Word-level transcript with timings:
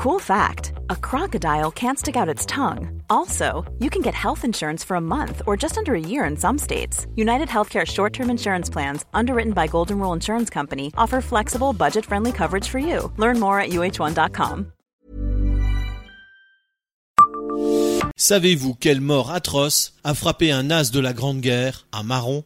Cool 0.00 0.18
fact 0.18 0.72
a 0.88 0.96
crocodile 0.96 1.70
can't 1.70 1.98
stick 1.98 2.16
out 2.16 2.26
its 2.34 2.46
tongue. 2.46 3.02
Also, 3.10 3.70
you 3.80 3.90
can 3.90 4.00
get 4.00 4.14
health 4.14 4.46
insurance 4.46 4.82
for 4.82 4.94
a 4.94 5.00
month 5.00 5.42
or 5.46 5.58
just 5.58 5.76
under 5.76 5.94
a 5.94 6.00
year 6.00 6.24
in 6.24 6.38
some 6.38 6.56
states. 6.56 7.06
United 7.16 7.48
Healthcare 7.48 7.86
short 7.86 8.14
term 8.14 8.30
insurance 8.30 8.70
plans, 8.70 9.04
underwritten 9.12 9.52
by 9.52 9.66
Golden 9.66 9.98
Rule 9.98 10.14
Insurance 10.14 10.48
Company, 10.48 10.90
offer 10.96 11.20
flexible, 11.20 11.74
budget 11.74 12.06
friendly 12.06 12.32
coverage 12.32 12.66
for 12.66 12.78
you. 12.78 13.12
Learn 13.18 13.38
more 13.38 13.60
at 13.60 13.72
uh1.com. 13.72 14.72
Savez-vous 18.16 18.76
quelle 18.80 19.02
mort 19.02 19.28
atroce 19.28 19.92
a 20.02 20.14
frappé 20.14 20.50
un 20.50 20.70
as 20.70 20.90
de 20.90 21.00
la 21.00 21.12
Grande 21.12 21.42
Guerre, 21.42 21.84
un 21.92 22.04
marron 22.04 22.42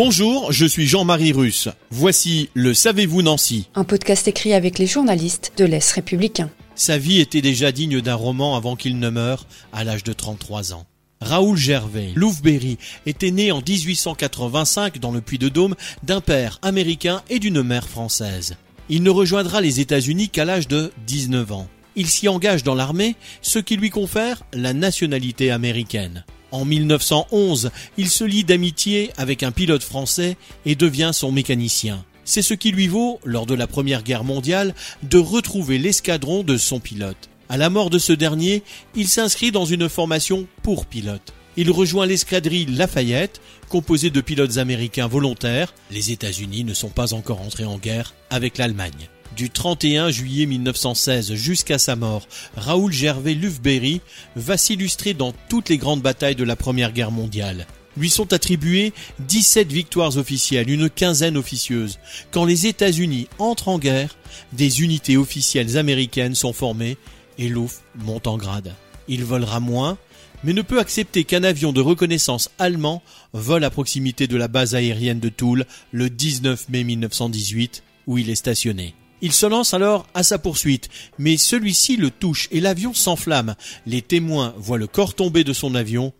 Bonjour, 0.00 0.52
je 0.52 0.64
suis 0.64 0.86
Jean-Marie 0.86 1.32
Russe. 1.32 1.68
Voici 1.90 2.50
le 2.54 2.72
Savez-vous 2.72 3.20
Nancy? 3.20 3.68
Un 3.74 3.82
podcast 3.82 4.28
écrit 4.28 4.52
avec 4.52 4.78
les 4.78 4.86
journalistes 4.86 5.54
de 5.56 5.64
l'Est 5.64 5.90
républicain. 5.90 6.50
Sa 6.76 6.98
vie 6.98 7.18
était 7.18 7.40
déjà 7.40 7.72
digne 7.72 8.00
d'un 8.00 8.14
roman 8.14 8.56
avant 8.56 8.76
qu'il 8.76 9.00
ne 9.00 9.10
meure 9.10 9.44
à 9.72 9.82
l'âge 9.82 10.04
de 10.04 10.12
33 10.12 10.72
ans. 10.72 10.86
Raoul 11.20 11.56
Gervais, 11.56 12.12
Louvberry, 12.14 12.78
était 13.06 13.32
né 13.32 13.50
en 13.50 13.60
1885 13.60 15.00
dans 15.00 15.10
le 15.10 15.20
Puy-de-Dôme 15.20 15.74
d'un 16.04 16.20
père 16.20 16.60
américain 16.62 17.22
et 17.28 17.40
d'une 17.40 17.64
mère 17.64 17.88
française. 17.88 18.54
Il 18.88 19.02
ne 19.02 19.10
rejoindra 19.10 19.60
les 19.60 19.80
États-Unis 19.80 20.28
qu'à 20.28 20.44
l'âge 20.44 20.68
de 20.68 20.92
19 21.08 21.50
ans. 21.50 21.66
Il 21.96 22.06
s'y 22.06 22.28
engage 22.28 22.62
dans 22.62 22.76
l'armée, 22.76 23.16
ce 23.42 23.58
qui 23.58 23.76
lui 23.76 23.90
confère 23.90 24.44
la 24.52 24.74
nationalité 24.74 25.50
américaine. 25.50 26.24
En 26.50 26.64
1911, 26.64 27.70
il 27.98 28.08
se 28.08 28.24
lie 28.24 28.44
d'amitié 28.44 29.10
avec 29.16 29.42
un 29.42 29.52
pilote 29.52 29.82
français 29.82 30.36
et 30.64 30.74
devient 30.74 31.10
son 31.12 31.30
mécanicien. 31.30 32.04
C'est 32.24 32.42
ce 32.42 32.54
qui 32.54 32.72
lui 32.72 32.88
vaut, 32.88 33.20
lors 33.24 33.46
de 33.46 33.54
la 33.54 33.66
Première 33.66 34.02
Guerre 34.02 34.24
mondiale, 34.24 34.74
de 35.02 35.18
retrouver 35.18 35.78
l'escadron 35.78 36.42
de 36.42 36.56
son 36.56 36.80
pilote. 36.80 37.28
À 37.48 37.56
la 37.56 37.70
mort 37.70 37.88
de 37.88 37.98
ce 37.98 38.12
dernier, 38.12 38.62
il 38.94 39.08
s'inscrit 39.08 39.52
dans 39.52 39.64
une 39.64 39.88
formation 39.88 40.46
pour 40.62 40.86
pilote. 40.86 41.32
Il 41.56 41.70
rejoint 41.70 42.06
l'escadrille 42.06 42.66
Lafayette, 42.66 43.40
composée 43.68 44.10
de 44.10 44.20
pilotes 44.20 44.58
américains 44.58 45.08
volontaires. 45.08 45.74
Les 45.90 46.12
États-Unis 46.12 46.64
ne 46.64 46.74
sont 46.74 46.90
pas 46.90 47.14
encore 47.14 47.40
entrés 47.40 47.64
en 47.64 47.78
guerre 47.78 48.14
avec 48.30 48.58
l'Allemagne. 48.58 49.08
Du 49.36 49.50
31 49.50 50.10
juillet 50.10 50.46
1916 50.46 51.34
jusqu'à 51.34 51.78
sa 51.78 51.96
mort, 51.96 52.26
Raoul 52.56 52.92
Gervais 52.92 53.34
Lufberry 53.34 54.00
va 54.36 54.56
s'illustrer 54.56 55.14
dans 55.14 55.32
toutes 55.48 55.68
les 55.68 55.78
grandes 55.78 56.02
batailles 56.02 56.34
de 56.34 56.44
la 56.44 56.56
Première 56.56 56.92
Guerre 56.92 57.12
mondiale. 57.12 57.66
Lui 57.96 58.10
sont 58.10 58.32
attribuées 58.32 58.92
17 59.20 59.70
victoires 59.70 60.16
officielles, 60.16 60.70
une 60.70 60.88
quinzaine 60.88 61.36
officieuses. 61.36 61.98
Quand 62.30 62.44
les 62.44 62.66
États-Unis 62.66 63.28
entrent 63.38 63.68
en 63.68 63.78
guerre, 63.78 64.16
des 64.52 64.82
unités 64.82 65.16
officielles 65.16 65.76
américaines 65.76 66.34
sont 66.34 66.52
formées 66.52 66.96
et 67.38 67.48
Luft 67.48 67.82
monte 67.96 68.26
en 68.26 68.38
grade. 68.38 68.74
Il 69.08 69.24
volera 69.24 69.60
moins, 69.60 69.98
mais 70.44 70.52
ne 70.52 70.62
peut 70.62 70.80
accepter 70.80 71.24
qu'un 71.24 71.44
avion 71.44 71.72
de 71.72 71.80
reconnaissance 71.80 72.50
allemand 72.58 73.02
vole 73.32 73.64
à 73.64 73.70
proximité 73.70 74.26
de 74.26 74.36
la 74.36 74.48
base 74.48 74.74
aérienne 74.74 75.20
de 75.20 75.28
Toul 75.28 75.66
le 75.92 76.10
19 76.10 76.68
mai 76.68 76.84
1918, 76.84 77.82
où 78.06 78.18
il 78.18 78.30
est 78.30 78.36
stationné. 78.36 78.94
Il 79.20 79.32
se 79.32 79.46
lance 79.46 79.74
alors 79.74 80.06
à 80.14 80.22
sa 80.22 80.38
poursuite, 80.38 80.88
mais 81.18 81.36
celui-ci 81.36 81.96
le 81.96 82.10
touche 82.10 82.48
et 82.52 82.60
l'avion 82.60 82.94
s'enflamme. 82.94 83.56
Les 83.86 84.02
témoins 84.02 84.54
voient 84.56 84.78
le 84.78 84.86
corps 84.86 85.14
tomber 85.14 85.42
de 85.42 85.52
son 85.52 85.74
avion 85.74 86.12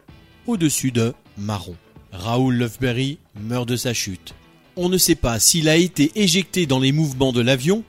au-dessus 0.47 0.91
de 0.91 1.15
Marron. 1.37 1.77
Raoul 2.13 2.57
Lufberry 2.57 3.19
meurt 3.41 3.69
de 3.69 3.77
sa 3.77 3.95
chute. 3.95 4.35
On 4.77 4.89
ne 4.89 4.99
sait 4.99 5.15
pas 5.15 5.39
s'il 5.39 5.69
a 5.69 5.77
été 5.77 6.11
éjecté 6.17 6.67
dans 6.67 6.81
les 6.81 6.93
mouvements 6.93 7.33
de 7.33 7.41
l'avion 7.41 7.85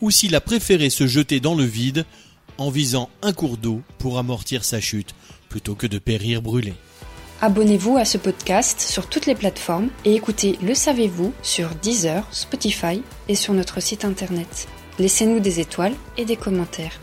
ou 0.00 0.10
s'il 0.10 0.34
a 0.34 0.40
préféré 0.40 0.90
se 0.90 1.06
jeter 1.06 1.40
dans 1.40 1.54
le 1.54 1.64
vide 1.64 2.04
en 2.58 2.70
visant 2.70 3.08
un 3.22 3.32
cours 3.32 3.56
d'eau 3.56 3.80
pour 3.98 4.18
amortir 4.18 4.64
sa 4.64 4.80
chute 4.80 5.14
plutôt 5.48 5.74
que 5.74 5.86
de 5.86 5.98
périr 5.98 6.42
brûlé. 6.42 6.74
Abonnez-vous 7.42 7.96
à 7.96 8.04
ce 8.04 8.18
podcast 8.18 8.82
sur 8.82 9.08
toutes 9.08 9.24
les 9.24 9.34
plateformes 9.34 9.88
et 10.04 10.14
écoutez 10.14 10.58
Le 10.62 10.74
Savez-vous 10.74 11.32
sur 11.40 11.70
Deezer, 11.70 12.26
Spotify 12.32 13.02
et 13.28 13.34
sur 13.34 13.54
notre 13.54 13.80
site 13.80 14.04
internet. 14.04 14.68
Laissez-nous 14.98 15.40
des 15.40 15.58
étoiles 15.58 15.94
et 16.18 16.26
des 16.26 16.36
commentaires. 16.36 17.00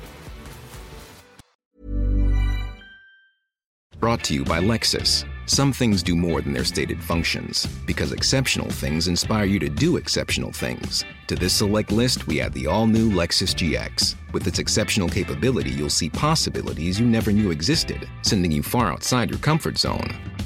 Brought 3.99 4.21
to 4.25 4.35
you 4.35 4.43
by 4.43 4.59
Lexus. 4.61 5.25
Some 5.47 5.71
things 5.73 6.03
do 6.03 6.15
more 6.15 6.41
than 6.41 6.53
their 6.53 6.65
stated 6.65 7.01
functions, 7.01 7.65
because 7.87 8.11
exceptional 8.11 8.69
things 8.69 9.07
inspire 9.07 9.45
you 9.45 9.59
to 9.59 9.69
do 9.69 9.97
exceptional 9.97 10.51
things. 10.51 11.03
To 11.27 11.35
this 11.35 11.53
select 11.53 11.91
list, 11.91 12.27
we 12.27 12.41
add 12.41 12.53
the 12.53 12.67
all 12.67 12.85
new 12.85 13.09
Lexus 13.09 13.55
GX. 13.55 14.15
With 14.33 14.45
its 14.45 14.59
exceptional 14.59 15.09
capability, 15.09 15.71
you'll 15.71 15.89
see 15.89 16.09
possibilities 16.09 16.99
you 16.99 17.07
never 17.07 17.31
knew 17.31 17.49
existed, 17.49 18.07
sending 18.21 18.51
you 18.51 18.61
far 18.61 18.91
outside 18.91 19.29
your 19.29 19.39
comfort 19.39 19.77
zone. 19.77 20.26